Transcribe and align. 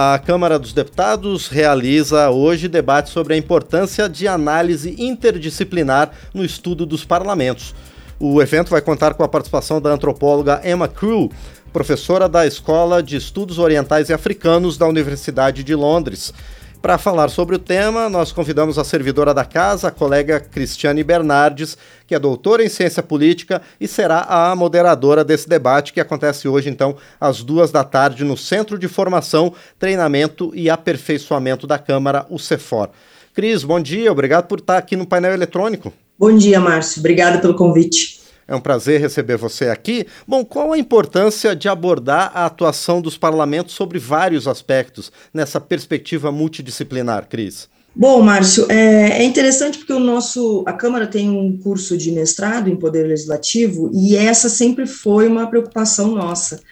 A 0.00 0.16
Câmara 0.16 0.60
dos 0.60 0.72
Deputados 0.72 1.48
realiza 1.48 2.30
hoje 2.30 2.68
debate 2.68 3.10
sobre 3.10 3.34
a 3.34 3.36
importância 3.36 4.08
de 4.08 4.28
análise 4.28 4.94
interdisciplinar 4.96 6.12
no 6.32 6.44
estudo 6.44 6.86
dos 6.86 7.04
parlamentos. 7.04 7.74
O 8.16 8.40
evento 8.40 8.70
vai 8.70 8.80
contar 8.80 9.14
com 9.14 9.24
a 9.24 9.28
participação 9.28 9.80
da 9.80 9.90
antropóloga 9.90 10.60
Emma 10.64 10.86
Crew, 10.86 11.32
professora 11.72 12.28
da 12.28 12.46
Escola 12.46 13.02
de 13.02 13.16
Estudos 13.16 13.58
Orientais 13.58 14.08
e 14.08 14.12
Africanos 14.12 14.78
da 14.78 14.86
Universidade 14.86 15.64
de 15.64 15.74
Londres. 15.74 16.32
Para 16.80 16.96
falar 16.96 17.28
sobre 17.28 17.56
o 17.56 17.58
tema, 17.58 18.08
nós 18.08 18.30
convidamos 18.30 18.78
a 18.78 18.84
servidora 18.84 19.34
da 19.34 19.44
casa, 19.44 19.88
a 19.88 19.90
colega 19.90 20.38
Cristiane 20.38 21.02
Bernardes, 21.02 21.76
que 22.06 22.14
é 22.14 22.18
doutora 22.20 22.64
em 22.64 22.68
ciência 22.68 23.02
política 23.02 23.60
e 23.80 23.88
será 23.88 24.20
a 24.20 24.54
moderadora 24.54 25.24
desse 25.24 25.48
debate 25.48 25.92
que 25.92 26.00
acontece 26.00 26.46
hoje, 26.46 26.70
então, 26.70 26.96
às 27.20 27.42
duas 27.42 27.72
da 27.72 27.82
tarde, 27.82 28.22
no 28.22 28.36
Centro 28.36 28.78
de 28.78 28.86
Formação, 28.86 29.52
Treinamento 29.76 30.52
e 30.54 30.70
Aperfeiçoamento 30.70 31.66
da 31.66 31.80
Câmara, 31.80 32.24
o 32.30 32.38
CEFOR. 32.38 32.90
Cris, 33.34 33.64
bom 33.64 33.80
dia, 33.80 34.12
obrigado 34.12 34.46
por 34.46 34.60
estar 34.60 34.78
aqui 34.78 34.94
no 34.94 35.06
painel 35.06 35.32
eletrônico. 35.32 35.92
Bom 36.16 36.34
dia, 36.36 36.60
Márcio. 36.60 37.00
Obrigada 37.00 37.38
pelo 37.38 37.54
convite. 37.54 38.20
É 38.48 38.56
um 38.56 38.60
prazer 38.60 38.98
receber 38.98 39.36
você 39.36 39.66
aqui. 39.66 40.06
Bom, 40.26 40.42
qual 40.42 40.72
a 40.72 40.78
importância 40.78 41.54
de 41.54 41.68
abordar 41.68 42.32
a 42.34 42.46
atuação 42.46 43.02
dos 43.02 43.18
parlamentos 43.18 43.74
sobre 43.74 43.98
vários 43.98 44.48
aspectos 44.48 45.12
nessa 45.34 45.60
perspectiva 45.60 46.32
multidisciplinar, 46.32 47.28
Cris? 47.28 47.68
Bom, 47.94 48.22
Márcio, 48.22 48.64
é, 48.70 49.22
é, 49.22 49.24
interessante 49.24 49.78
porque 49.78 49.92
o 49.92 49.98
nosso, 49.98 50.62
a 50.66 50.72
Câmara 50.72 51.06
tem 51.06 51.28
um 51.28 51.58
curso 51.58 51.98
de 51.98 52.12
mestrado 52.12 52.70
em 52.70 52.76
Poder 52.76 53.02
Legislativo 53.06 53.90
e 53.92 54.16
essa 54.16 54.48
sempre 54.48 54.86
foi 54.86 55.26
uma 55.26 55.46
preocupação 55.48 56.14
nossa. 56.14 56.62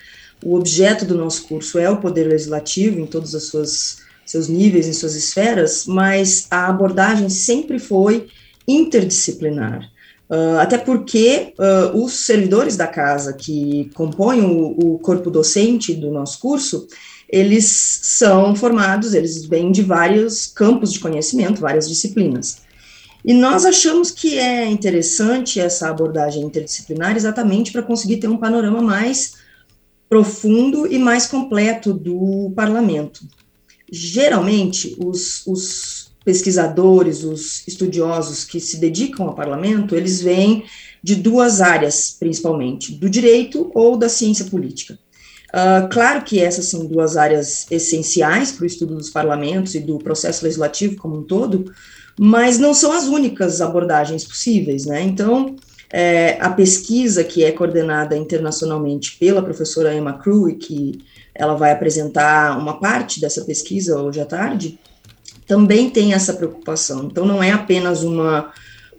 O 0.42 0.54
objeto 0.54 1.04
do 1.04 1.16
nosso 1.16 1.48
curso 1.48 1.78
é 1.78 1.90
o 1.90 1.96
Poder 1.96 2.24
Legislativo 2.24 3.00
em 3.00 3.06
todos 3.06 3.34
os 3.34 3.98
seus, 4.24 4.48
níveis, 4.48 4.86
em 4.86 4.92
suas 4.92 5.14
esferas, 5.14 5.84
mas 5.86 6.46
a 6.50 6.68
abordagem 6.68 7.28
sempre 7.28 7.78
foi 7.78 8.28
interdisciplinar. 8.66 9.90
Uh, 10.28 10.58
até 10.58 10.76
porque 10.76 11.54
uh, 11.56 12.04
os 12.04 12.12
servidores 12.14 12.76
da 12.76 12.86
casa 12.86 13.32
que 13.32 13.90
compõem 13.94 14.40
o, 14.42 14.94
o, 14.94 14.98
corpo 14.98 15.30
docente 15.30 15.94
do 15.94 16.10
nosso 16.10 16.40
curso, 16.40 16.88
eles 17.28 17.64
são 18.02 18.54
formados, 18.56 19.14
eles 19.14 19.46
vêm 19.46 19.70
de 19.70 19.82
vários 19.82 20.46
campos 20.46 20.92
de 20.92 20.98
conhecimento, 20.98 21.60
várias 21.60 21.88
disciplinas. 21.88 22.58
E 23.24 23.32
nós 23.32 23.64
achamos 23.64 24.10
que 24.10 24.38
é 24.38 24.66
interessante 24.66 25.60
essa 25.60 25.88
abordagem 25.88 26.42
interdisciplinar 26.42 27.16
exatamente 27.16 27.70
para 27.70 27.82
conseguir 27.82 28.18
ter 28.18 28.28
um 28.28 28.36
panorama 28.36 28.82
mais 28.82 29.34
profundo 30.08 30.86
e 30.86 30.98
mais 30.98 31.26
completo 31.26 31.92
do 31.92 32.52
parlamento. 32.54 33.20
Geralmente, 33.90 34.96
os, 34.98 35.46
os 35.46 35.95
pesquisadores, 36.26 37.22
os 37.22 37.66
estudiosos 37.68 38.42
que 38.42 38.58
se 38.58 38.78
dedicam 38.78 39.28
ao 39.28 39.34
parlamento, 39.34 39.94
eles 39.94 40.20
vêm 40.20 40.64
de 41.00 41.14
duas 41.14 41.60
áreas, 41.60 42.16
principalmente, 42.18 42.92
do 42.96 43.08
direito 43.08 43.70
ou 43.72 43.96
da 43.96 44.08
ciência 44.08 44.46
política. 44.46 44.98
Uh, 45.54 45.88
claro 45.88 46.24
que 46.24 46.40
essas 46.40 46.66
são 46.66 46.84
duas 46.84 47.16
áreas 47.16 47.70
essenciais 47.70 48.50
para 48.50 48.64
o 48.64 48.66
estudo 48.66 48.96
dos 48.96 49.08
parlamentos 49.08 49.76
e 49.76 49.80
do 49.80 49.98
processo 49.98 50.44
legislativo 50.44 50.96
como 50.96 51.18
um 51.18 51.22
todo, 51.22 51.72
mas 52.18 52.58
não 52.58 52.74
são 52.74 52.90
as 52.90 53.04
únicas 53.04 53.60
abordagens 53.60 54.24
possíveis, 54.24 54.84
né? 54.84 55.02
Então, 55.02 55.54
é, 55.92 56.36
a 56.40 56.50
pesquisa 56.50 57.22
que 57.22 57.44
é 57.44 57.52
coordenada 57.52 58.16
internacionalmente 58.16 59.16
pela 59.16 59.40
professora 59.42 59.94
Emma 59.94 60.14
Crew, 60.14 60.48
e 60.48 60.56
que 60.56 60.98
ela 61.32 61.54
vai 61.54 61.70
apresentar 61.70 62.58
uma 62.58 62.80
parte 62.80 63.20
dessa 63.20 63.44
pesquisa 63.44 64.00
hoje 64.00 64.20
à 64.20 64.24
tarde, 64.24 64.76
também 65.46 65.88
tem 65.88 66.12
essa 66.12 66.34
preocupação. 66.34 67.04
Então, 67.04 67.24
não 67.24 67.42
é 67.42 67.52
apenas 67.52 68.02
uma, 68.02 68.52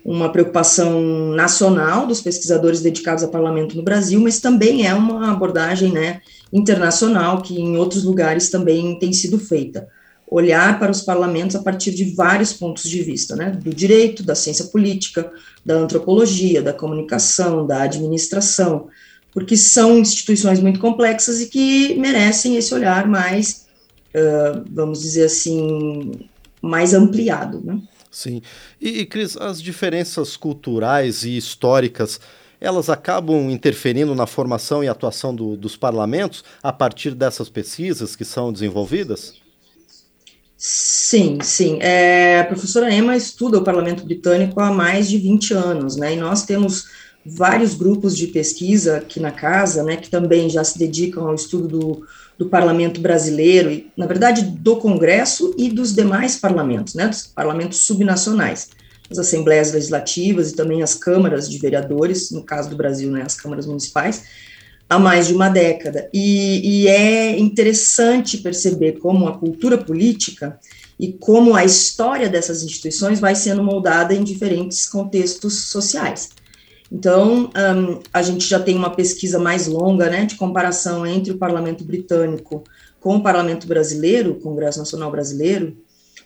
uma 0.04 0.32
preocupação 0.32 1.02
nacional 1.36 2.08
dos 2.08 2.22
pesquisadores 2.22 2.82
dedicados 2.82 3.24
ao 3.24 3.30
parlamento 3.30 3.76
no 3.76 3.84
Brasil, 3.84 4.20
mas 4.22 4.40
também 4.40 4.88
é 4.88 4.94
uma 4.94 5.32
abordagem 5.32 5.92
né, 5.92 6.22
internacional 6.52 7.42
que 7.42 7.60
em 7.60 7.76
outros 7.76 8.06
lugares 8.06 8.50
também 8.50 8.98
tem 8.98 9.12
sido 9.12 9.38
feita. 9.38 9.88
Olhar 10.30 10.80
para 10.80 10.92
os 10.92 11.02
parlamentos 11.02 11.56
a 11.56 11.62
partir 11.62 11.92
de 11.92 12.16
vários 12.16 12.54
pontos 12.54 12.90
de 12.90 13.02
vista, 13.02 13.36
né, 13.36 13.52
do 13.52 13.74
direito, 13.74 14.24
da 14.24 14.36
ciência 14.36 14.66
política, 14.66 15.30
da 15.66 15.76
antropologia, 15.76 16.62
da 16.62 16.74
comunicação, 16.74 17.68
da 17.68 17.84
administração, 17.84 18.88
porque 19.34 19.58
são 19.58 20.00
instituições 20.00 20.60
muito 20.62 20.80
complexas 20.80 21.42
e 21.42 21.48
que 21.48 21.96
merecem 21.96 22.56
esse 22.56 22.74
olhar 22.74 23.08
mais, 23.08 23.68
uh, 24.16 24.64
vamos 24.72 25.02
dizer 25.02 25.26
assim, 25.26 26.28
mais 26.62 26.94
ampliado. 26.94 27.62
Né? 27.64 27.80
Sim. 28.12 28.42
E, 28.80 29.02
e, 29.02 29.06
Cris, 29.06 29.38
as 29.38 29.62
diferenças 29.62 30.36
culturais 30.36 31.24
e 31.24 31.38
históricas, 31.38 32.20
elas 32.60 32.90
acabam 32.90 33.50
interferindo 33.50 34.16
na 34.16 34.26
formação 34.26 34.84
e 34.84 34.88
atuação 34.88 35.36
do, 35.36 35.56
dos 35.56 35.78
parlamentos 35.78 36.44
a 36.64 36.74
partir 36.74 37.14
dessas 37.14 37.50
pesquisas 37.50 38.16
que 38.16 38.26
são 38.26 38.52
desenvolvidas? 38.52 39.36
Sim, 40.58 41.38
sim. 41.42 41.78
É, 41.82 42.40
a 42.40 42.46
professora 42.46 42.92
Emma 42.92 43.16
estuda 43.16 43.60
o 43.60 43.64
parlamento 43.64 44.04
britânico 44.04 44.60
há 44.60 44.72
mais 44.72 45.08
de 45.08 45.20
20 45.20 45.54
anos, 45.54 45.96
né? 45.96 46.14
E 46.14 46.18
nós 46.18 46.44
temos 46.44 46.88
vários 47.24 47.76
grupos 47.76 48.18
de 48.18 48.28
pesquisa 48.28 48.98
aqui 48.98 49.20
na 49.20 49.32
casa, 49.32 49.84
né, 49.84 49.98
que 49.98 50.10
também 50.10 50.50
já 50.50 50.64
se 50.64 50.80
dedicam 50.80 51.28
ao 51.28 51.36
estudo 51.36 51.68
do, 51.68 52.08
do 52.38 52.48
parlamento 52.48 53.02
brasileiro, 53.02 53.72
e, 53.72 53.92
na 53.98 54.06
verdade, 54.06 54.44
do 54.44 54.78
Congresso 54.78 55.56
e 55.58 55.70
dos 55.70 55.94
demais 55.94 56.38
parlamentos, 56.38 56.94
né, 56.94 57.08
dos 57.08 57.28
parlamentos 57.28 57.80
subnacionais, 57.80 58.70
as 59.10 59.18
assembleias 59.18 59.72
legislativas 59.72 60.52
e 60.52 60.56
também 60.56 60.84
as 60.84 60.94
câmaras 60.94 61.50
de 61.50 61.58
vereadores, 61.58 62.30
no 62.32 62.44
caso 62.44 62.70
do 62.70 62.76
Brasil, 62.76 63.10
né, 63.10 63.24
as 63.26 63.36
câmaras 63.36 63.66
municipais, 63.66 64.24
há 64.90 65.00
mais 65.00 65.28
de 65.28 65.34
uma 65.34 65.50
década. 65.50 66.10
E, 66.14 66.84
e 66.84 66.88
é 66.88 67.38
interessante 67.40 68.38
perceber 68.38 69.00
como 69.00 69.28
a 69.28 69.38
cultura 69.38 69.78
política 69.78 70.60
e 71.00 71.14
como 71.14 71.56
a 71.56 71.64
história 71.64 72.30
dessas 72.30 72.64
instituições 72.64 73.20
vai 73.20 73.36
sendo 73.36 73.64
moldada 73.64 74.14
em 74.14 74.24
diferentes 74.24 74.86
contextos 74.86 75.68
sociais. 75.68 76.30
Então, 76.92 77.50
um, 77.50 78.00
a 78.14 78.22
gente 78.22 78.48
já 78.48 78.60
tem 78.60 78.76
uma 78.76 78.90
pesquisa 78.90 79.38
mais 79.40 79.68
longa, 79.68 80.10
né, 80.10 80.26
de 80.26 80.36
comparação 80.36 81.06
entre 81.06 81.32
o 81.32 81.38
parlamento 81.38 81.84
britânico 81.84 82.64
com 83.00 83.18
o 83.18 83.24
parlamento 83.24 83.68
brasileiro, 83.68 84.32
o 84.32 84.40
Congresso 84.40 84.80
Nacional 84.80 85.12
Brasileiro, 85.12 85.78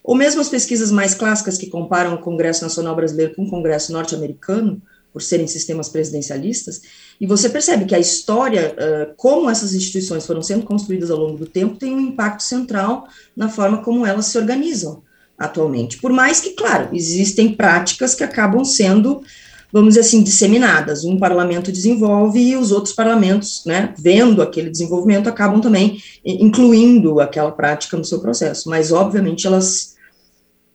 ou 0.03 0.15
mesmo 0.15 0.41
as 0.41 0.49
pesquisas 0.49 0.91
mais 0.91 1.13
clássicas 1.13 1.57
que 1.57 1.67
comparam 1.67 2.15
o 2.15 2.19
Congresso 2.19 2.63
Nacional 2.63 2.95
Brasileiro 2.95 3.35
com 3.35 3.43
o 3.43 3.49
Congresso 3.49 3.91
norte-americano, 3.91 4.81
por 5.11 5.21
serem 5.21 5.45
sistemas 5.45 5.89
presidencialistas, 5.89 6.81
e 7.19 7.27
você 7.27 7.49
percebe 7.49 7.85
que 7.85 7.93
a 7.93 7.99
história, 7.99 8.73
uh, 8.73 9.13
como 9.17 9.49
essas 9.49 9.73
instituições 9.73 10.25
foram 10.25 10.41
sendo 10.41 10.63
construídas 10.63 11.11
ao 11.11 11.17
longo 11.17 11.37
do 11.37 11.45
tempo, 11.45 11.75
tem 11.75 11.93
um 11.93 11.99
impacto 11.99 12.43
central 12.43 13.07
na 13.35 13.49
forma 13.49 13.83
como 13.83 14.05
elas 14.05 14.27
se 14.27 14.37
organizam 14.37 15.03
atualmente. 15.37 15.97
Por 15.97 16.13
mais 16.13 16.39
que, 16.39 16.51
claro, 16.51 16.89
existem 16.93 17.53
práticas 17.53 18.15
que 18.15 18.23
acabam 18.23 18.63
sendo 18.63 19.21
vamos 19.71 19.89
dizer 19.89 20.01
assim, 20.01 20.23
disseminadas. 20.23 21.03
Um 21.03 21.17
parlamento 21.17 21.71
desenvolve 21.71 22.39
e 22.39 22.55
os 22.55 22.71
outros 22.71 22.93
parlamentos, 22.93 23.63
né, 23.65 23.93
vendo 23.97 24.41
aquele 24.41 24.69
desenvolvimento, 24.69 25.29
acabam 25.29 25.61
também 25.61 26.01
incluindo 26.25 27.19
aquela 27.19 27.51
prática 27.51 27.97
no 27.97 28.05
seu 28.05 28.19
processo. 28.19 28.69
Mas, 28.69 28.91
obviamente, 28.91 29.47
elas. 29.47 29.91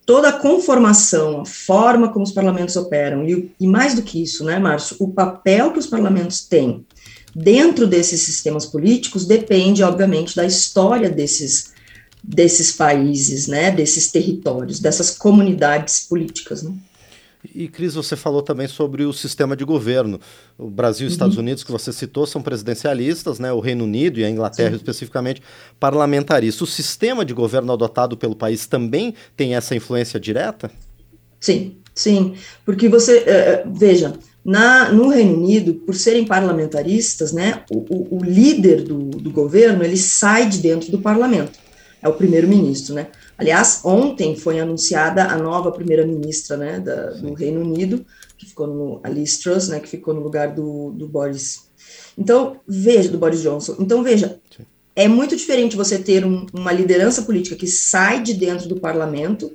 Toda 0.05 0.29
a 0.29 0.33
conformação, 0.33 1.41
a 1.41 1.45
forma 1.45 2.13
como 2.13 2.25
os 2.25 2.31
parlamentos 2.31 2.77
operam, 2.77 3.29
e, 3.29 3.51
e 3.59 3.67
mais 3.67 3.93
do 3.93 4.03
que 4.03 4.23
isso, 4.23 4.45
né, 4.45 4.57
Márcio, 4.57 4.97
o 5.01 5.09
papel 5.09 5.73
que 5.73 5.81
os 5.81 5.87
parlamentos 5.89 6.47
têm 6.47 6.87
dentro 7.35 7.87
desses 7.87 8.23
sistemas 8.23 8.65
políticos 8.65 9.27
depende, 9.27 9.83
obviamente, 9.83 10.35
da 10.35 10.47
história 10.47 11.11
desses, 11.11 11.73
desses 12.25 12.73
países, 12.73 13.47
né, 13.47 13.71
desses 13.71 14.11
territórios, 14.11 14.81
dessas 14.81 15.11
comunidades 15.11 16.07
políticas. 16.09 16.63
Né? 16.63 16.73
E, 17.55 17.69
Cris, 17.69 17.95
você 17.95 18.17
falou 18.17 18.43
também 18.43 18.67
sobre 18.67 19.05
o 19.05 19.13
sistema 19.13 19.57
de 19.57 19.65
governo. 19.65 20.21
O 20.59 20.71
Brasil 20.71 21.05
e 21.05 21.09
os 21.09 21.13
uhum. 21.13 21.17
Estados 21.17 21.37
Unidos, 21.37 21.65
que 21.65 21.73
você 21.73 21.93
citou, 21.93 22.27
são 22.27 22.43
presidencialistas, 22.43 23.39
né? 23.39 23.53
o 23.53 23.61
Reino 23.61 23.85
Unido 23.85 24.19
e 24.19 24.25
a 24.25 24.31
Inglaterra, 24.31 24.71
Sim. 24.71 24.77
especificamente, 24.77 25.43
parlamentaristas. 25.79 26.63
O 26.63 26.71
sistema 26.71 27.25
de 27.25 27.35
governo 27.35 27.73
adotado 27.73 28.17
pelo 28.17 28.35
país 28.35 28.67
também 28.67 29.15
tem 29.37 29.55
essa 29.55 29.75
influência 29.75 30.19
direta? 30.19 30.71
Sim, 31.41 31.77
sim. 31.95 32.35
Porque 32.65 32.89
você, 32.89 33.25
uh, 33.65 33.73
veja, 33.73 34.15
na, 34.45 34.93
no 34.93 35.09
Reino 35.09 35.35
Unido, 35.35 35.75
por 35.75 35.95
serem 35.95 36.25
parlamentaristas, 36.25 37.33
né, 37.33 37.65
o, 37.71 37.79
o, 37.79 38.19
o 38.19 38.25
líder 38.25 38.83
do, 38.83 38.99
do 39.11 39.31
governo, 39.31 39.83
ele 39.83 39.97
sai 39.97 40.49
de 40.49 40.59
dentro 40.59 40.91
do 40.91 40.99
parlamento. 40.99 41.66
É 42.07 42.09
o 42.09 42.15
primeiro-ministro, 42.15 42.95
né? 42.95 43.09
Aliás, 43.37 43.81
ontem 43.85 44.37
foi 44.37 44.61
anunciada 44.61 45.25
a 45.25 45.37
nova 45.37 45.73
primeira-ministra 45.73 46.57
né, 46.57 46.79
do 47.21 47.35
Reino 47.35 47.61
Unido, 47.61 48.07
que 48.39 48.47
ficou 48.47 48.69
no, 48.69 49.01
a 49.03 49.09
Liz 49.09 49.39
Truss, 49.39 49.67
né, 49.67 49.81
que 49.81 49.89
ficou 49.89 50.15
no 50.15 50.21
lugar 50.21 50.55
do, 50.55 50.93
do 50.93 51.09
Boris. 51.09 51.67
Então, 52.17 52.61
veja, 52.67 53.09
do 53.09 53.19
Boris 53.19 53.43
Johnson. 53.43 53.75
Então, 53.81 54.05
veja, 54.05 54.39
é 54.95 55.09
muito 55.09 55.37
diferente 55.37 55.77
você 55.77 55.99
ter 55.99 56.25
um, 56.25 56.47
uma 56.53 56.71
liderança 56.71 57.23
política 57.23 57.57
que 57.57 57.67
sai 57.67 58.23
de 58.23 58.35
dentro 58.35 58.69
do 58.69 58.79
parlamento, 58.79 59.53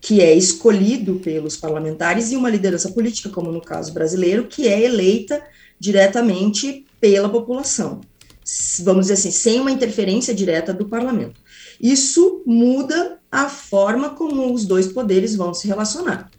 que 0.00 0.20
é 0.20 0.34
escolhido 0.34 1.20
pelos 1.20 1.56
parlamentares, 1.56 2.32
e 2.32 2.36
uma 2.36 2.50
liderança 2.50 2.90
política, 2.90 3.28
como 3.28 3.52
no 3.52 3.60
caso 3.60 3.94
brasileiro, 3.94 4.48
que 4.48 4.66
é 4.66 4.82
eleita 4.82 5.40
diretamente 5.78 6.84
pela 7.00 7.28
população. 7.28 8.00
Vamos 8.80 9.06
dizer 9.06 9.14
assim, 9.14 9.30
sem 9.30 9.60
uma 9.60 9.70
interferência 9.70 10.34
direta 10.34 10.74
do 10.74 10.88
parlamento. 10.88 11.40
Isso 11.82 12.42
muda 12.46 13.18
a 13.30 13.48
forma 13.48 14.10
como 14.10 14.54
os 14.54 14.64
dois 14.64 14.86
poderes 14.86 15.34
vão 15.34 15.52
se 15.52 15.66
relacionar 15.66 16.30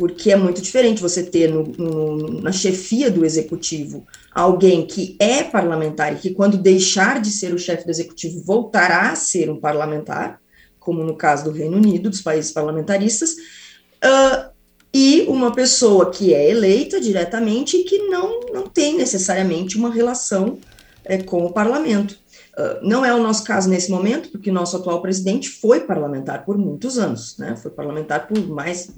porque 0.00 0.30
é 0.30 0.36
muito 0.36 0.62
diferente 0.62 1.02
você 1.02 1.22
ter 1.22 1.52
no, 1.52 1.62
no, 1.62 2.40
na 2.40 2.50
chefia 2.52 3.10
do 3.10 3.22
executivo 3.22 4.06
alguém 4.32 4.86
que 4.86 5.14
é 5.18 5.42
parlamentar 5.42 6.14
e 6.14 6.16
que, 6.16 6.30
quando 6.30 6.56
deixar 6.56 7.20
de 7.20 7.30
ser 7.30 7.52
o 7.52 7.58
chefe 7.58 7.84
do 7.84 7.90
executivo, 7.90 8.42
voltará 8.42 9.10
a 9.10 9.14
ser 9.14 9.50
um 9.50 9.60
parlamentar, 9.60 10.40
como 10.78 11.04
no 11.04 11.14
caso 11.14 11.44
do 11.44 11.50
Reino 11.50 11.76
Unido, 11.76 12.08
dos 12.08 12.22
países 12.22 12.50
parlamentaristas, 12.50 13.32
uh, 13.32 14.50
e 14.94 15.26
uma 15.28 15.52
pessoa 15.52 16.10
que 16.10 16.32
é 16.32 16.50
eleita 16.50 16.98
diretamente 16.98 17.76
e 17.76 17.84
que 17.84 17.98
não, 18.08 18.40
não 18.54 18.66
tem 18.66 18.96
necessariamente 18.96 19.76
uma 19.76 19.92
relação 19.92 20.58
é, 21.04 21.18
com 21.18 21.44
o 21.44 21.52
parlamento. 21.52 22.18
Uh, 22.60 22.86
não 22.86 23.02
é 23.04 23.14
o 23.14 23.22
nosso 23.22 23.42
caso 23.44 23.70
nesse 23.70 23.90
momento, 23.90 24.28
porque 24.28 24.50
nosso 24.50 24.76
atual 24.76 25.00
presidente 25.00 25.48
foi 25.48 25.80
parlamentar 25.80 26.44
por 26.44 26.58
muitos 26.58 26.98
anos, 26.98 27.38
né? 27.38 27.56
Foi 27.56 27.70
parlamentar 27.70 28.28
por 28.28 28.38
mais 28.48 28.90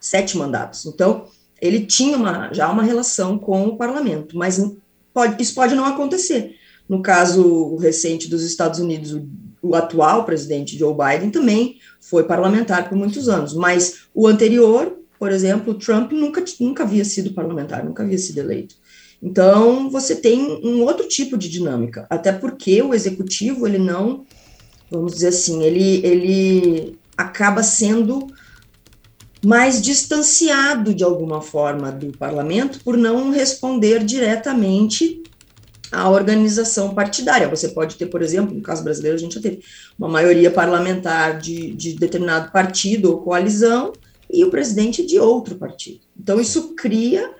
sete 0.00 0.38
mandatos. 0.38 0.86
Então, 0.86 1.26
ele 1.60 1.84
tinha 1.84 2.16
uma, 2.16 2.50
já 2.54 2.70
uma 2.70 2.82
relação 2.82 3.38
com 3.38 3.66
o 3.66 3.76
parlamento, 3.76 4.36
mas 4.36 4.58
pode, 5.12 5.42
isso 5.42 5.54
pode 5.54 5.74
não 5.74 5.84
acontecer. 5.84 6.56
No 6.88 7.02
caso 7.02 7.76
recente 7.76 8.30
dos 8.30 8.42
Estados 8.44 8.80
Unidos, 8.80 9.12
o, 9.12 9.28
o 9.60 9.74
atual 9.74 10.24
presidente 10.24 10.78
Joe 10.78 10.94
Biden 10.94 11.30
também 11.30 11.76
foi 12.00 12.24
parlamentar 12.24 12.88
por 12.88 12.96
muitos 12.96 13.28
anos, 13.28 13.52
mas 13.52 14.06
o 14.14 14.26
anterior, 14.26 14.98
por 15.18 15.30
exemplo, 15.30 15.74
Trump 15.74 16.12
nunca, 16.12 16.42
nunca 16.58 16.82
havia 16.82 17.04
sido 17.04 17.34
parlamentar, 17.34 17.84
nunca 17.84 18.02
havia 18.02 18.18
sido 18.18 18.38
eleito. 18.38 18.74
Então, 19.22 19.88
você 19.88 20.16
tem 20.16 20.60
um 20.64 20.82
outro 20.82 21.06
tipo 21.06 21.38
de 21.38 21.48
dinâmica, 21.48 22.06
até 22.10 22.32
porque 22.32 22.82
o 22.82 22.92
executivo, 22.92 23.68
ele 23.68 23.78
não, 23.78 24.24
vamos 24.90 25.12
dizer 25.12 25.28
assim, 25.28 25.62
ele, 25.62 26.04
ele 26.04 26.98
acaba 27.16 27.62
sendo 27.62 28.26
mais 29.44 29.80
distanciado 29.80 30.92
de 30.92 31.04
alguma 31.04 31.40
forma 31.40 31.92
do 31.92 32.16
parlamento 32.16 32.80
por 32.82 32.96
não 32.96 33.30
responder 33.30 34.04
diretamente 34.04 35.22
à 35.90 36.08
organização 36.08 36.94
partidária. 36.94 37.48
Você 37.48 37.68
pode 37.68 37.96
ter, 37.96 38.06
por 38.06 38.22
exemplo, 38.22 38.54
no 38.54 38.62
caso 38.62 38.82
brasileiro, 38.82 39.16
a 39.16 39.20
gente 39.20 39.34
já 39.34 39.40
teve 39.40 39.62
uma 39.96 40.08
maioria 40.08 40.50
parlamentar 40.50 41.38
de, 41.38 41.72
de 41.74 41.94
determinado 41.94 42.50
partido 42.50 43.10
ou 43.10 43.20
coalizão 43.20 43.92
e 44.30 44.44
o 44.44 44.50
presidente 44.50 45.04
de 45.04 45.18
outro 45.18 45.56
partido. 45.56 46.00
Então, 46.18 46.40
isso 46.40 46.74
cria 46.74 47.30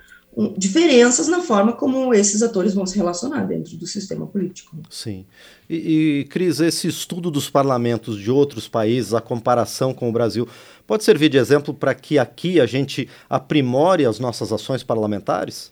diferenças 0.56 1.28
na 1.28 1.42
forma 1.42 1.74
como 1.74 2.14
esses 2.14 2.42
atores 2.42 2.72
vão 2.72 2.86
se 2.86 2.96
relacionar 2.96 3.44
dentro 3.44 3.76
do 3.76 3.86
sistema 3.86 4.26
político. 4.26 4.76
Sim. 4.88 5.26
E, 5.68 6.20
e, 6.20 6.24
Cris, 6.24 6.58
esse 6.58 6.88
estudo 6.88 7.30
dos 7.30 7.50
parlamentos 7.50 8.18
de 8.18 8.30
outros 8.30 8.66
países, 8.66 9.12
a 9.12 9.20
comparação 9.20 9.92
com 9.92 10.08
o 10.08 10.12
Brasil, 10.12 10.48
pode 10.86 11.04
servir 11.04 11.28
de 11.28 11.36
exemplo 11.36 11.74
para 11.74 11.94
que 11.94 12.18
aqui 12.18 12.60
a 12.60 12.66
gente 12.66 13.08
aprimore 13.28 14.06
as 14.06 14.18
nossas 14.18 14.52
ações 14.52 14.82
parlamentares? 14.82 15.70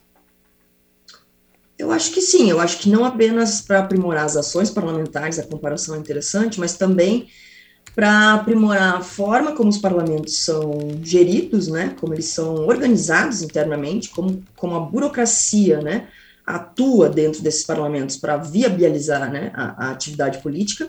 Eu 1.78 1.90
acho 1.90 2.12
que 2.12 2.20
sim, 2.20 2.50
eu 2.50 2.60
acho 2.60 2.78
que 2.78 2.90
não 2.90 3.06
apenas 3.06 3.62
para 3.62 3.78
aprimorar 3.78 4.26
as 4.26 4.36
ações 4.36 4.68
parlamentares, 4.68 5.38
a 5.38 5.46
comparação 5.46 5.94
é 5.94 5.98
interessante, 5.98 6.60
mas 6.60 6.76
também 6.76 7.28
para 7.94 8.34
aprimorar 8.34 8.96
a 8.96 9.00
forma 9.00 9.52
como 9.52 9.68
os 9.68 9.78
parlamentos 9.78 10.38
são 10.38 10.78
geridos, 11.02 11.68
né, 11.68 11.94
como 12.00 12.14
eles 12.14 12.26
são 12.26 12.66
organizados 12.66 13.42
internamente, 13.42 14.10
como, 14.10 14.42
como 14.56 14.76
a 14.76 14.80
burocracia, 14.80 15.80
né, 15.80 16.08
atua 16.46 17.08
dentro 17.08 17.42
desses 17.42 17.64
parlamentos 17.64 18.16
para 18.16 18.36
viabilizar, 18.36 19.30
né, 19.30 19.52
a, 19.54 19.86
a 19.86 19.90
atividade 19.90 20.38
política, 20.38 20.88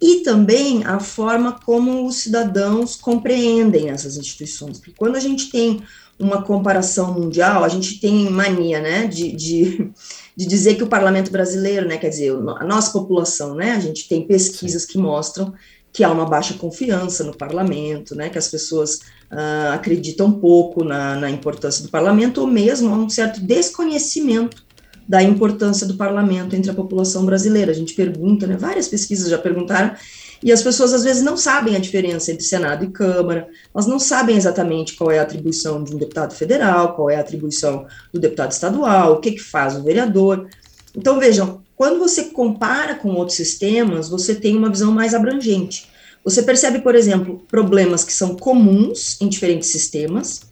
e 0.00 0.22
também 0.22 0.82
a 0.84 0.98
forma 0.98 1.60
como 1.64 2.06
os 2.06 2.16
cidadãos 2.16 2.96
compreendem 2.96 3.90
essas 3.90 4.16
instituições, 4.16 4.78
porque 4.78 4.94
quando 4.96 5.16
a 5.16 5.20
gente 5.20 5.50
tem 5.50 5.82
uma 6.18 6.42
comparação 6.42 7.14
mundial, 7.14 7.64
a 7.64 7.68
gente 7.68 7.98
tem 7.98 8.28
mania, 8.30 8.80
né, 8.80 9.06
de, 9.06 9.32
de, 9.32 9.90
de 10.36 10.46
dizer 10.46 10.74
que 10.74 10.82
o 10.82 10.88
parlamento 10.88 11.30
brasileiro, 11.30 11.86
né, 11.88 11.96
quer 11.96 12.10
dizer, 12.10 12.32
a 12.32 12.64
nossa 12.64 12.92
população, 12.92 13.54
né, 13.54 13.72
a 13.72 13.80
gente 13.80 14.08
tem 14.08 14.26
pesquisas 14.26 14.84
que 14.84 14.98
mostram 14.98 15.54
que 15.92 16.04
há 16.04 16.10
uma 16.10 16.24
baixa 16.24 16.54
confiança 16.54 17.24
no 17.24 17.36
parlamento, 17.36 18.14
né, 18.14 18.28
que 18.28 18.38
as 18.38 18.48
pessoas 18.48 19.00
uh, 19.30 19.72
acreditam 19.72 20.30
pouco 20.30 20.84
na, 20.84 21.16
na, 21.16 21.30
importância 21.30 21.82
do 21.82 21.90
parlamento, 21.90 22.40
ou 22.40 22.46
mesmo 22.46 22.94
há 22.94 22.96
um 22.96 23.08
certo 23.08 23.40
desconhecimento 23.40 24.64
da 25.08 25.20
importância 25.22 25.86
do 25.86 25.96
parlamento 25.96 26.54
entre 26.54 26.70
a 26.70 26.74
população 26.74 27.26
brasileira. 27.26 27.72
A 27.72 27.74
gente 27.74 27.94
pergunta, 27.94 28.46
né, 28.46 28.56
várias 28.56 28.86
pesquisas 28.86 29.28
já 29.28 29.38
perguntaram, 29.38 29.96
e 30.42 30.52
as 30.52 30.62
pessoas 30.62 30.92
às 30.92 31.02
vezes 31.02 31.22
não 31.22 31.36
sabem 31.36 31.76
a 31.76 31.80
diferença 31.80 32.30
entre 32.30 32.44
Senado 32.44 32.84
e 32.84 32.90
Câmara, 32.90 33.48
elas 33.74 33.86
não 33.86 33.98
sabem 33.98 34.36
exatamente 34.36 34.94
qual 34.94 35.10
é 35.10 35.18
a 35.18 35.22
atribuição 35.22 35.82
de 35.82 35.94
um 35.94 35.98
deputado 35.98 36.32
federal, 36.34 36.94
qual 36.94 37.10
é 37.10 37.16
a 37.16 37.20
atribuição 37.20 37.86
do 38.12 38.20
deputado 38.20 38.52
estadual, 38.52 39.14
o 39.14 39.20
que, 39.20 39.32
que 39.32 39.42
faz 39.42 39.76
o 39.76 39.82
vereador. 39.82 40.48
Então, 40.96 41.18
vejam, 41.18 41.60
quando 41.80 41.98
você 41.98 42.24
compara 42.24 42.94
com 42.94 43.14
outros 43.14 43.38
sistemas, 43.38 44.10
você 44.10 44.34
tem 44.34 44.54
uma 44.54 44.68
visão 44.68 44.92
mais 44.92 45.14
abrangente. 45.14 45.88
Você 46.22 46.42
percebe, 46.42 46.80
por 46.80 46.94
exemplo, 46.94 47.42
problemas 47.48 48.04
que 48.04 48.12
são 48.12 48.36
comuns 48.36 49.18
em 49.18 49.26
diferentes 49.26 49.70
sistemas, 49.70 50.42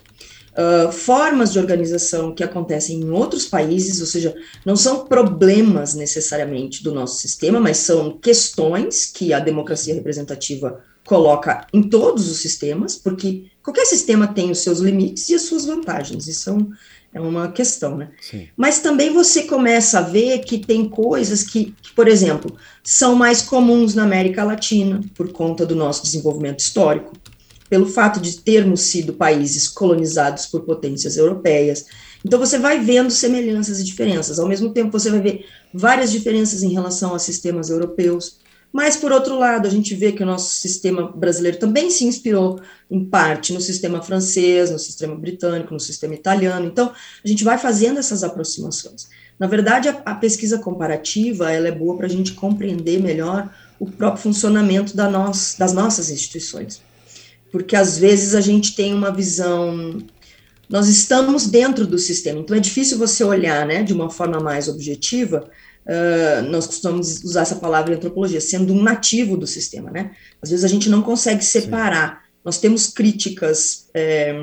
uh, 0.59 0.91
formas 0.91 1.53
de 1.53 1.59
organização 1.59 2.35
que 2.35 2.43
acontecem 2.43 3.01
em 3.01 3.11
outros 3.11 3.47
países, 3.47 4.01
ou 4.01 4.07
seja, 4.07 4.35
não 4.67 4.75
são 4.75 5.07
problemas 5.07 5.95
necessariamente 5.95 6.83
do 6.83 6.93
nosso 6.93 7.21
sistema, 7.21 7.61
mas 7.61 7.77
são 7.77 8.19
questões 8.19 9.07
que 9.07 9.33
a 9.33 9.39
democracia 9.39 9.95
representativa 9.95 10.83
coloca 11.07 11.67
em 11.73 11.83
todos 11.83 12.29
os 12.29 12.39
sistemas, 12.39 12.97
porque 12.97 13.47
qualquer 13.63 13.87
sistema 13.87 14.27
tem 14.27 14.51
os 14.51 14.59
seus 14.59 14.81
limites 14.81 15.29
e 15.31 15.35
as 15.35 15.43
suas 15.43 15.65
vantagens, 15.65 16.27
e 16.27 16.35
são 16.35 16.69
é 17.13 17.19
uma 17.19 17.51
questão, 17.51 17.97
né? 17.97 18.11
Sim. 18.21 18.49
Mas 18.55 18.81
também 18.81 19.11
você 19.13 19.45
começa 19.45 19.99
a 19.99 20.03
ver 20.03 20.41
que 20.41 20.59
tem 20.59 20.87
coisas 20.87 21.43
que, 21.43 21.75
que, 21.81 21.91
por 21.95 22.07
exemplo, 22.07 22.55
são 22.85 23.15
mais 23.15 23.41
comuns 23.41 23.95
na 23.95 24.03
América 24.03 24.45
Latina, 24.45 25.01
por 25.15 25.33
conta 25.33 25.65
do 25.65 25.75
nosso 25.75 26.03
desenvolvimento 26.03 26.61
histórico, 26.61 27.15
pelo 27.69 27.87
fato 27.87 28.21
de 28.21 28.39
termos 28.41 28.83
sido 28.83 29.13
países 29.13 29.69
colonizados 29.69 30.47
por 30.47 30.63
potências 30.63 31.17
europeias. 31.17 31.87
Então 32.25 32.39
você 32.39 32.59
vai 32.59 32.81
vendo 32.81 33.11
semelhanças 33.11 33.79
e 33.79 33.85
diferenças. 33.85 34.39
Ao 34.39 34.49
mesmo 34.49 34.71
tempo, 34.73 34.91
você 34.91 35.11
vai 35.11 35.21
ver 35.21 35.47
várias 35.73 36.11
diferenças 36.11 36.63
em 36.63 36.73
relação 36.73 37.15
a 37.15 37.19
sistemas 37.19 37.71
europeus. 37.71 38.39
Mas, 38.71 38.97
por 38.97 39.13
outro 39.13 39.39
lado, 39.39 39.67
a 39.67 39.71
gente 39.71 39.95
vê 39.95 40.13
que 40.13 40.23
o 40.23 40.27
nosso 40.27 40.55
sistema 40.57 41.11
brasileiro 41.11 41.59
também 41.59 41.91
se 41.91 42.05
inspirou, 42.05 42.61
em 42.91 43.03
parte, 43.03 43.53
no 43.53 43.63
sistema 43.63 44.03
francês, 44.03 44.71
no 44.71 44.79
sistema 44.79 45.15
britânico, 45.15 45.73
no 45.73 45.81
sistema 45.81 46.15
italiano. 46.15 46.67
Então, 46.67 46.93
a 47.25 47.29
gente 47.29 47.45
vai 47.45 47.57
fazendo 47.57 47.99
essas 47.99 48.23
aproximações. 48.23 49.09
Na 49.39 49.47
verdade, 49.47 49.89
a, 49.89 50.03
a 50.05 50.15
pesquisa 50.15 50.59
comparativa 50.59 51.51
ela 51.51 51.69
é 51.69 51.73
boa 51.73 51.97
para 51.97 52.07
a 52.07 52.11
gente 52.11 52.33
compreender 52.33 53.01
melhor 53.01 53.49
o 53.79 53.87
próprio 53.87 54.23
funcionamento 54.23 54.95
da 54.95 55.09
nós, 55.09 55.55
das 55.59 55.73
nossas 55.73 56.11
instituições. 56.11 56.83
Porque, 57.51 57.77
às 57.77 57.99
vezes, 57.99 58.35
a 58.35 58.41
gente 58.41 58.75
tem 58.75 58.95
uma 58.95 59.11
visão 59.11 59.99
nós 60.69 60.87
estamos 60.87 61.47
dentro 61.47 61.87
do 61.87 61.99
sistema, 61.99 62.41
então 62.41 62.55
é 62.55 62.61
difícil 62.61 62.99
você 62.99 63.25
olhar 63.25 63.67
né, 63.67 63.83
de 63.83 63.95
uma 63.95 64.11
forma 64.11 64.39
mais 64.39 64.69
objetiva 64.69 65.49
Uh, 65.89 66.43
nós 66.51 66.67
costumamos 66.67 67.25
usar 67.25 67.41
essa 67.41 67.57
palavra 67.57 67.95
em 67.95 67.97
antropologia, 67.97 68.43
sendo 68.43 68.75
um 68.75 68.83
nativo 68.83 69.39
do 69.39 69.47
sistema, 69.47 69.91
né? 69.91 70.15
Às 70.43 70.51
vezes 70.51 70.63
a 70.63 70.69
gente 70.69 70.91
não 70.91 71.01
consegue 71.01 71.43
separar. 71.43 72.11
Sim. 72.11 72.31
Nós 72.45 72.59
temos 72.59 72.89
críticas 72.89 73.89
é, 73.95 74.35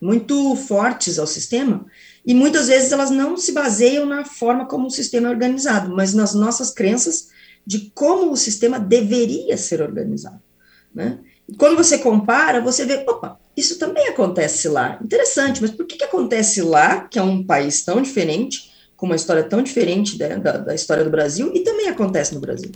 muito 0.00 0.56
fortes 0.56 1.18
ao 1.18 1.26
sistema 1.26 1.84
e 2.24 2.32
muitas 2.32 2.68
vezes 2.68 2.90
elas 2.90 3.10
não 3.10 3.36
se 3.36 3.52
baseiam 3.52 4.06
na 4.06 4.24
forma 4.24 4.64
como 4.64 4.86
o 4.86 4.90
sistema 4.90 5.28
é 5.28 5.30
organizado, 5.30 5.94
mas 5.94 6.14
nas 6.14 6.34
nossas 6.34 6.70
crenças 6.72 7.28
de 7.66 7.92
como 7.94 8.32
o 8.32 8.36
sistema 8.36 8.80
deveria 8.80 9.58
ser 9.58 9.82
organizado, 9.82 10.40
né? 10.94 11.18
Quando 11.56 11.76
você 11.76 11.98
compara, 11.98 12.60
você 12.60 12.84
vê, 12.84 13.04
opa, 13.08 13.38
isso 13.56 13.78
também 13.78 14.08
acontece 14.08 14.68
lá. 14.68 14.98
Interessante, 15.02 15.62
mas 15.62 15.70
por 15.70 15.86
que, 15.86 15.96
que 15.96 16.04
acontece 16.04 16.60
lá, 16.60 17.02
que 17.02 17.18
é 17.18 17.22
um 17.22 17.42
país 17.42 17.82
tão 17.82 18.02
diferente, 18.02 18.70
com 18.98 19.06
uma 19.06 19.16
história 19.16 19.44
tão 19.44 19.62
diferente 19.62 20.18
né, 20.18 20.36
da, 20.36 20.58
da 20.58 20.74
história 20.74 21.04
do 21.04 21.10
Brasil 21.10 21.52
e 21.54 21.60
também 21.60 21.88
acontece 21.88 22.34
no 22.34 22.40
Brasil. 22.40 22.70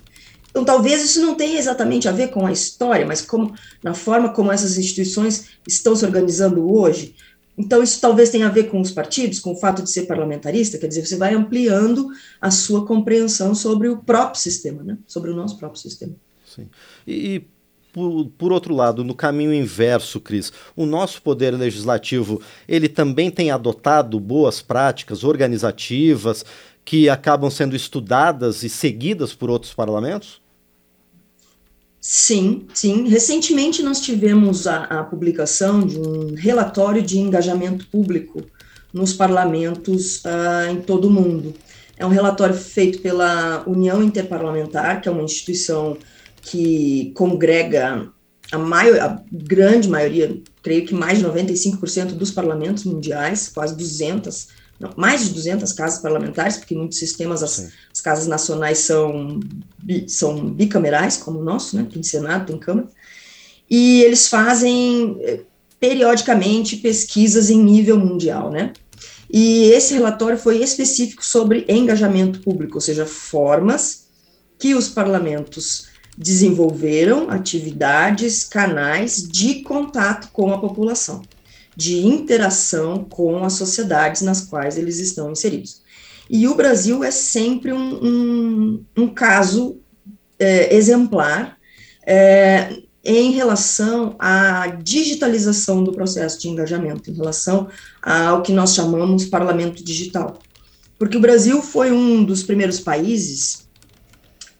Então, 0.49 0.64
talvez 0.64 1.02
isso 1.02 1.21
não 1.21 1.35
tenha 1.35 1.59
exatamente 1.59 2.09
a 2.09 2.12
ver 2.12 2.29
com 2.29 2.47
a 2.47 2.52
história, 2.52 3.05
mas 3.05 3.23
como 3.23 3.55
na 3.83 3.93
forma 3.93 4.33
como 4.33 4.52
essas 4.52 4.79
instituições 4.79 5.49
estão 5.67 5.97
se 5.97 6.05
organizando 6.05 6.71
hoje. 6.73 7.17
então, 7.59 7.83
isso 7.83 8.00
talvez 8.00 8.31
tenha 8.31 8.47
a 8.47 8.50
ver 8.50 8.64
com 8.71 8.81
os 8.81 8.91
partidos, 8.91 9.41
com 9.41 9.52
o 9.52 9.57
fato 9.57 9.83
de 9.83 9.91
ser 9.91 10.02
parlamentarista, 10.02 10.79
quer 10.79 10.87
dizer, 10.87 11.05
você 11.07 11.17
vai 11.17 11.35
ampliando 11.35 12.09
a 12.41 12.50
sua 12.50 12.87
compreensão 12.87 13.55
sobre 13.55 13.88
o 13.88 13.97
próprio 13.97 14.41
sistema, 14.41 14.83
né? 14.83 14.99
sobre 15.07 15.31
o 15.31 15.35
nosso 15.35 15.59
próprio 15.59 15.81
sistema. 15.81 16.14
Sim. 16.47 16.69
E, 17.07 17.37
e 17.37 17.47
por, 17.92 18.26
por, 18.38 18.52
outro 18.52 18.75
lado, 18.75 19.04
no 19.04 19.14
caminho 19.14 19.52
inverso, 19.52 20.18
Cris, 20.18 20.52
o 20.75 20.87
nosso 20.87 21.20
poder 21.20 21.50
legislativo, 21.50 22.40
ele 22.66 22.88
também 22.88 23.30
tem 23.30 23.50
adotado 23.50 24.18
boas 24.18 24.62
práticas 24.62 25.22
organizativas 25.22 26.44
que 26.84 27.08
acabam 27.08 27.50
sendo 27.50 27.76
estudadas 27.76 28.62
e 28.62 28.68
seguidas 28.68 29.34
por 29.34 29.50
outros 29.50 29.75
parlamentos? 29.75 30.40
Sim, 32.00 32.66
sim. 32.75 33.06
Recentemente 33.06 33.82
nós 33.82 34.00
tivemos 34.00 34.66
a, 34.66 34.84
a, 34.84 35.04
publicação 35.04 35.87
de 35.87 36.00
um 36.00 36.34
relatório 36.34 37.00
de 37.00 37.18
engajamento 37.18 37.87
público 37.87 38.42
nos 38.92 39.12
parlamentos 39.12 40.16
uh, 40.25 40.70
em 40.70 40.80
todo 40.80 41.06
o 41.06 41.11
mundo. 41.11 41.54
É 41.96 42.04
um 42.04 42.08
relatório 42.08 42.56
feito 42.56 42.99
pela 42.99 43.62
União 43.68 44.02
Interparlamentar, 44.02 45.00
que 45.00 45.08
é 45.08 45.12
uma 45.12 45.22
instituição 45.22 45.96
que 46.42 47.12
congrega 47.14 48.11
a, 48.50 48.58
maior, 48.58 49.00
a 49.00 49.22
grande 49.32 49.88
maioria, 49.88 50.37
creio 50.62 50.84
que 50.84 50.94
mais 50.94 51.18
de 51.18 51.25
95% 51.25 52.12
dos 52.12 52.30
parlamentos 52.30 52.84
mundiais, 52.84 53.49
quase 53.49 53.75
200 53.76 54.49
não, 54.82 54.90
mais 54.96 55.25
de 55.25 55.30
200 55.30 55.72
casas 55.75 56.02
parlamentares, 56.02 56.56
porque 56.56 56.75
em 56.75 56.78
muitos 56.78 56.99
sistemas 56.99 57.40
as, 57.40 57.70
as, 57.92 58.00
casas 58.00 58.26
nacionais 58.26 58.78
são, 58.78 59.38
são 60.08 60.50
bicamerais, 60.50 61.16
como 61.16 61.38
o 61.38 61.44
nosso, 61.44 61.76
né, 61.76 61.87
tem 61.90 62.02
Senado, 62.02 62.46
tem 62.46 62.58
Câmara, 62.58 62.88
e 63.70 64.02
eles 64.02 64.26
fazem 64.26 65.16
eh, 65.20 65.40
periodicamente 65.78 66.78
pesquisas 66.78 67.49
em 67.49 67.62
nível 67.62 67.96
mundial, 67.96 68.50
né, 68.50 68.72
e 69.32 69.66
esse 69.66 69.94
relatório 69.94 70.37
foi 70.37 70.61
específico 70.61 71.25
sobre 71.25 71.64
engajamento 71.68 72.40
público, 72.40 72.75
ou 72.75 72.80
seja, 72.80 73.06
formas 73.06 74.08
que 74.58 74.75
os 74.75 74.88
parlamentos 74.88 75.91
desenvolveram, 76.16 77.31
atividades, 77.31 78.45
canais 78.45 79.23
de 79.23 79.62
contato 79.62 80.28
com 80.33 80.52
a 80.52 80.59
população 80.59 81.23
de 81.76 82.07
interação 82.07 83.04
com 83.04 83.45
as 83.45 83.54
sociedades 83.54 84.23
nas 84.23 84.42
quais 84.42 84.76
eles 84.76 84.99
estão 84.99 85.31
inseridos. 85.33 85.83
E 86.28 86.47
o 86.47 86.54
Brasil 86.54 87.02
é 87.02 87.11
sempre 87.11 87.73
um, 87.73 88.04
um, 88.04 88.85
um 88.97 89.09
caso 89.09 89.78
é, 90.38 90.75
exemplar 90.75 91.57
é, 92.07 92.76
em 93.04 93.33
relação 93.33 94.14
à 94.19 94.69
digitalização 94.69 95.83
do 95.83 95.92
processo 95.92 96.40
de 96.40 96.49
engajamento, 96.49 97.11
em 97.11 97.14
relação 97.14 97.69
ao 98.00 98.42
que 98.42 98.52
nós 98.52 98.75
chamamos 98.75 99.25
parlamento 99.26 99.85
digital. 99.85 100.38
Porque 100.99 101.16
o 101.16 101.21
Brasil 101.21 101.61
foi 101.61 101.90
um 101.90 102.25
dos 102.25 102.42
primeiros 102.42 102.78
países 102.78 103.62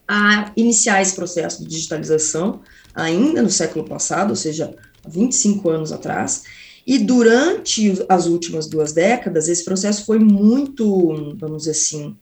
a 0.07 0.53
iniciar 0.57 1.01
esse 1.01 1.15
processo 1.15 1.63
de 1.63 1.69
digitalização, 1.69 2.61
ainda 2.95 3.43
no 3.43 3.51
século 3.51 3.85
passado, 3.85 4.31
ou 4.31 4.37
seja, 4.37 4.75
25 5.09 5.69
anos 5.71 5.93
atrás, 5.93 6.45
e 6.87 6.99
durante 6.99 8.05
as 8.09 8.27
últimas 8.27 8.67
duas 8.67 8.93
décadas, 8.93 9.49
esse 9.49 9.65
processo 9.65 10.05
foi 10.05 10.19
muito, 10.19 11.37
vamos 11.39 11.59
dizer 11.59 11.71
assim, 11.73 12.17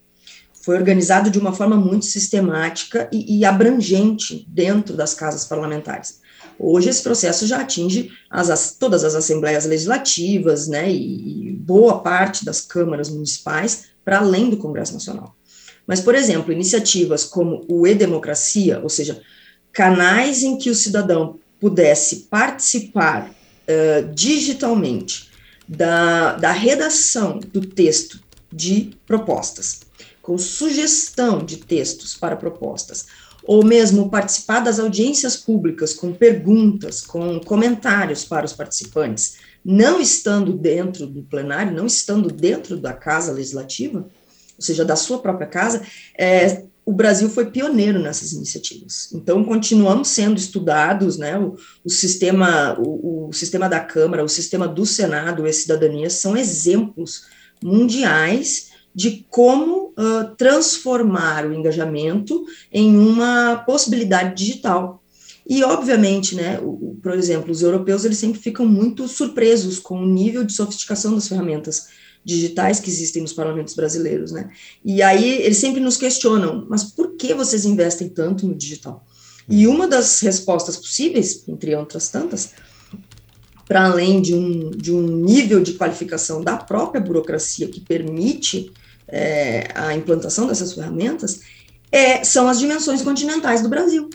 foi 0.62 0.76
organizado 0.76 1.30
de 1.30 1.38
uma 1.38 1.52
forma 1.52 1.76
muito 1.76 2.04
sistemática 2.04 3.08
e, 3.10 3.38
e 3.38 3.44
abrangente 3.44 4.46
dentro 4.48 4.94
das 4.94 5.14
casas 5.14 5.46
parlamentares. 5.46 6.20
Hoje 6.58 6.90
esse 6.90 7.02
processo 7.02 7.46
já 7.46 7.62
atinge 7.62 8.10
as, 8.30 8.50
as, 8.50 8.76
todas 8.76 9.02
as 9.02 9.14
assembleias 9.14 9.64
legislativas, 9.64 10.68
né, 10.68 10.90
e, 10.92 11.48
e 11.48 11.52
boa 11.52 12.00
parte 12.02 12.44
das 12.44 12.60
câmaras 12.60 13.08
municipais, 13.08 13.86
para 14.04 14.18
além 14.18 14.50
do 14.50 14.58
Congresso 14.58 14.92
Nacional. 14.92 15.34
Mas, 15.90 16.00
por 16.00 16.14
exemplo, 16.14 16.52
iniciativas 16.52 17.24
como 17.24 17.64
o 17.68 17.84
E-Democracia, 17.84 18.78
ou 18.80 18.88
seja, 18.88 19.20
canais 19.72 20.44
em 20.44 20.56
que 20.56 20.70
o 20.70 20.74
cidadão 20.74 21.40
pudesse 21.58 22.28
participar 22.30 23.34
digitalmente 24.14 25.30
da, 25.68 26.34
da 26.34 26.52
redação 26.52 27.40
do 27.40 27.60
texto 27.60 28.20
de 28.52 28.92
propostas, 29.04 29.80
com 30.22 30.38
sugestão 30.38 31.44
de 31.44 31.56
textos 31.56 32.16
para 32.16 32.36
propostas, 32.36 33.06
ou 33.42 33.64
mesmo 33.64 34.08
participar 34.08 34.60
das 34.60 34.78
audiências 34.78 35.36
públicas 35.36 35.92
com 35.92 36.12
perguntas, 36.12 37.00
com 37.00 37.40
comentários 37.40 38.24
para 38.24 38.46
os 38.46 38.52
participantes, 38.52 39.38
não 39.64 40.00
estando 40.00 40.52
dentro 40.52 41.04
do 41.04 41.22
plenário, 41.24 41.76
não 41.76 41.86
estando 41.86 42.28
dentro 42.28 42.76
da 42.76 42.92
casa 42.92 43.32
legislativa, 43.32 44.08
ou 44.60 44.62
seja, 44.62 44.84
da 44.84 44.94
sua 44.94 45.18
própria 45.18 45.46
casa, 45.46 45.82
é, 46.18 46.64
o 46.84 46.92
Brasil 46.92 47.30
foi 47.30 47.46
pioneiro 47.46 47.98
nessas 47.98 48.32
iniciativas. 48.32 49.10
Então, 49.14 49.42
continuamos 49.42 50.08
sendo 50.08 50.36
estudados, 50.36 51.16
né, 51.16 51.38
o, 51.38 51.56
o 51.82 51.88
sistema, 51.88 52.78
o, 52.78 53.28
o, 53.28 53.32
sistema 53.32 53.70
da 53.70 53.80
Câmara, 53.80 54.22
o 54.22 54.28
sistema 54.28 54.68
do 54.68 54.84
Senado 54.84 55.46
e 55.46 55.52
cidadania 55.52 56.10
são 56.10 56.36
exemplos 56.36 57.24
mundiais 57.62 58.70
de 58.94 59.24
como 59.30 59.94
uh, 59.96 60.34
transformar 60.36 61.46
o 61.46 61.54
engajamento 61.54 62.44
em 62.70 62.98
uma 62.98 63.56
possibilidade 63.64 64.34
digital. 64.34 65.02
E, 65.48 65.64
obviamente, 65.64 66.34
né, 66.34 66.58
o, 66.60 66.98
por 67.02 67.12
exemplo, 67.14 67.50
os 67.50 67.62
europeus, 67.62 68.04
eles 68.04 68.18
sempre 68.18 68.40
ficam 68.40 68.66
muito 68.66 69.08
surpresos 69.08 69.78
com 69.78 70.02
o 70.02 70.06
nível 70.06 70.44
de 70.44 70.52
sofisticação 70.52 71.14
das 71.14 71.28
ferramentas 71.28 71.99
digitais 72.24 72.80
que 72.80 72.90
existem 72.90 73.22
nos 73.22 73.32
parlamentos 73.32 73.74
brasileiros, 73.74 74.32
né? 74.32 74.50
E 74.84 75.02
aí 75.02 75.42
eles 75.42 75.56
sempre 75.56 75.80
nos 75.80 75.96
questionam, 75.96 76.66
mas 76.68 76.84
por 76.84 77.16
que 77.16 77.34
vocês 77.34 77.64
investem 77.64 78.08
tanto 78.08 78.46
no 78.46 78.54
digital? 78.54 79.04
E 79.48 79.66
uma 79.66 79.88
das 79.88 80.20
respostas 80.20 80.76
possíveis, 80.76 81.42
entre 81.48 81.74
outras 81.74 82.08
tantas, 82.08 82.50
para 83.66 83.84
além 83.84 84.20
de 84.20 84.34
um, 84.34 84.70
de 84.70 84.92
um 84.92 85.00
nível 85.00 85.62
de 85.62 85.74
qualificação 85.74 86.42
da 86.42 86.56
própria 86.56 87.00
burocracia 87.00 87.68
que 87.68 87.80
permite 87.80 88.70
é, 89.08 89.68
a 89.74 89.94
implantação 89.94 90.46
dessas 90.46 90.72
ferramentas, 90.72 91.40
é, 91.90 92.22
são 92.22 92.48
as 92.48 92.58
dimensões 92.58 93.02
continentais 93.02 93.62
do 93.62 93.68
Brasil. 93.68 94.10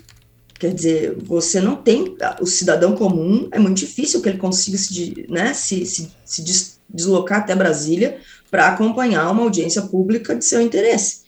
Quer 0.65 0.74
dizer, 0.74 1.17
você 1.24 1.62
não 1.62 1.75
tem. 1.75 2.17
O 2.41 2.48
cidadão 2.48 2.95
comum 2.95 3.48
é 3.51 3.60
muito 3.60 3.77
difícil 3.77 4.19
que 4.19 4.29
ele 4.29 4.39
consiga 4.39 4.77
se, 4.79 5.27
né, 5.29 5.53
se, 5.53 5.86
se, 5.86 6.12
se 6.25 6.79
deslocar 6.89 7.41
até 7.41 7.55
Brasília 7.55 8.17
para 8.50 8.69
acompanhar 8.69 9.29
uma 9.29 9.43
audiência 9.43 9.84
pública 9.84 10.36
de 10.36 10.43
seu 10.43 10.60
interesse. 10.60 11.22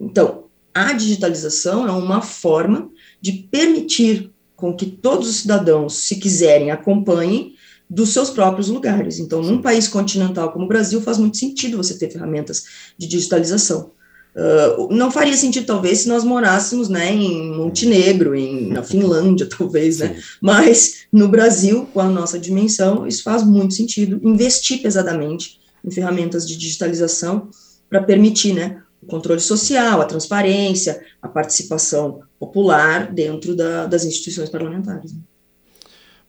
Então, 0.00 0.44
a 0.72 0.92
digitalização 0.92 1.88
é 1.88 1.90
uma 1.90 2.22
forma 2.22 2.88
de 3.20 3.32
permitir 3.50 4.30
com 4.54 4.72
que 4.76 4.86
todos 4.86 5.28
os 5.28 5.36
cidadãos, 5.38 5.98
se 6.04 6.14
quiserem, 6.16 6.70
acompanhem 6.70 7.54
dos 7.90 8.10
seus 8.10 8.30
próprios 8.30 8.68
lugares. 8.68 9.18
Então, 9.18 9.42
num 9.42 9.60
país 9.60 9.88
continental 9.88 10.52
como 10.52 10.66
o 10.66 10.68
Brasil, 10.68 11.00
faz 11.00 11.18
muito 11.18 11.36
sentido 11.36 11.76
você 11.76 11.98
ter 11.98 12.12
ferramentas 12.12 12.64
de 12.96 13.08
digitalização. 13.08 13.90
Uh, 14.38 14.94
não 14.94 15.10
faria 15.10 15.36
sentido, 15.36 15.66
talvez, 15.66 16.00
se 16.00 16.08
nós 16.08 16.22
morássemos 16.22 16.88
né, 16.88 17.12
em 17.12 17.56
Montenegro, 17.56 18.36
em, 18.36 18.68
na 18.68 18.84
Finlândia, 18.84 19.48
talvez, 19.50 19.98
né? 19.98 20.16
Mas 20.40 21.06
no 21.12 21.26
Brasil, 21.26 21.88
com 21.92 21.98
a 21.98 22.08
nossa 22.08 22.38
dimensão, 22.38 23.04
isso 23.04 23.24
faz 23.24 23.42
muito 23.42 23.74
sentido 23.74 24.20
investir 24.22 24.80
pesadamente 24.80 25.58
em 25.84 25.90
ferramentas 25.90 26.46
de 26.46 26.56
digitalização 26.56 27.50
para 27.90 28.00
permitir 28.00 28.52
né, 28.52 28.80
o 29.02 29.06
controle 29.06 29.40
social, 29.40 30.00
a 30.00 30.04
transparência, 30.04 31.02
a 31.20 31.26
participação 31.26 32.20
popular 32.38 33.12
dentro 33.12 33.56
da, 33.56 33.86
das 33.86 34.04
instituições 34.04 34.50
parlamentares. 34.50 35.12
Né? 35.12 35.20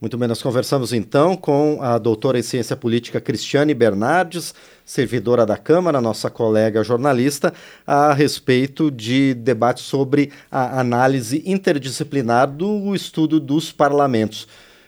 Muito 0.01 0.17
bem, 0.17 0.29
nós 0.29 0.41
conversamos 0.41 0.93
então 0.93 1.35
com 1.35 1.79
a 1.81 1.97
doutora 1.97 2.39
em 2.39 2.41
ciência 2.41 2.73
política 2.73 3.19
Cristiane 3.19 3.73
Bernardes, 3.73 4.55
servidora 4.85 5.45
da 5.45 5.57
Câmara, 5.57 5.99
nossa 5.99 6.29
colega 6.29 6.81
jornalista, 6.85 7.53
a 7.85 8.13
respeito 8.13 8.89
de 8.89 9.33
debate 9.33 9.81
sobre 9.81 10.31
a 10.49 10.79
análise 10.79 11.43
interdisciplinar 11.45 12.49
do 12.49 12.95
estudo 12.95 13.41
dos 13.41 13.73
parlamentos. 13.73 14.47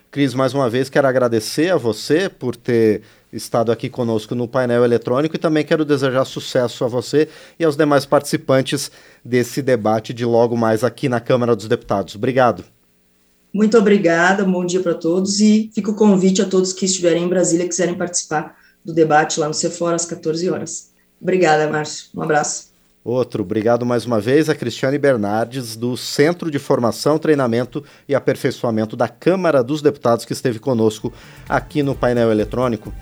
Cris, 0.10 0.34
mais 0.34 0.53
uma 0.53 0.70
vez 0.70 0.89
quero 0.89 1.10
agradecer 1.10 1.74
a 1.74 1.77
você 1.77 2.30
por 2.30 2.56
ter 2.56 3.01
estado 3.34 3.70
aqui 3.70 3.89
conosco 3.89 4.34
no 4.34 4.48
painel 4.48 4.86
eletrônico 4.86 5.36
e 5.36 5.39
também 5.39 5.65
quero 5.65 5.84
desejar 5.84 6.24
sucesso 6.24 6.86
a 6.86 6.88
você 6.88 7.27
e 7.60 7.65
aos 7.65 7.75
demais 7.75 8.06
participantes 8.06 8.89
desse 9.25 9.62
debate 9.62 10.13
de 10.13 10.24
logo 10.24 10.56
mais 10.56 10.86
aqui 10.86 11.10
na 11.10 11.20
Câmara 11.20 11.53
dos 11.53 11.68
Deputados. 11.68 12.15
Obrigado. 12.15 12.63
Muito 13.53 13.77
obrigada, 13.77 14.46
bom 14.46 14.65
dia 14.65 14.79
para 14.79 14.93
todos 14.93 15.41
e 15.41 15.70
fica 15.74 15.91
o 15.91 15.96
convite 15.96 16.41
a 16.41 16.46
todos 16.46 16.72
que 16.72 16.86
estiverem 16.86 17.24
em 17.24 17.27
Brasília 17.27 17.65
e 17.65 17.70
quiserem 17.70 17.96
participar 17.96 18.55
do 18.84 18.93
debate 18.93 19.39
lá 19.39 19.48
no 19.48 19.53
Cefora 19.53 19.96
às 19.96 20.05
14 20.05 20.50
horas. 20.50 20.91
Obrigada, 21.22 21.70
Márcio. 21.70 22.08
Um 22.15 22.22
abraço. 22.22 22.72
Outro, 23.03 23.41
obrigado 23.41 23.84
mais 23.84 24.05
uma 24.05 24.22
vez 24.22 24.48
a 24.48 24.53
Cristiane 24.53 24.98
Bernardes, 24.98 25.75
do 25.75 25.98
Centro 25.98 26.51
de 26.51 26.60
Formação, 26.60 27.17
Treinamento 27.17 27.84
e 28.08 28.13
Aperfeiçoamento 28.13 28.96
da 28.96 29.08
Câmara 29.08 29.63
dos 29.63 29.81
Deputados, 29.81 30.24
que 30.24 30.34
esteve 30.34 30.60
conosco 30.60 31.12
aqui 31.50 31.81
no 31.81 31.96
painel 31.96 32.31
eletrônico. 32.31 32.93